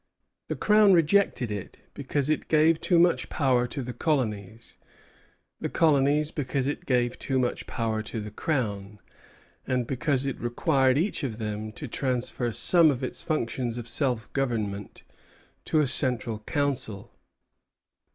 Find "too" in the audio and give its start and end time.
2.81-2.97, 7.19-7.37